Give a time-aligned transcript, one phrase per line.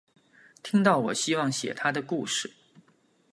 [0.63, 2.55] 听到我希望写她的故事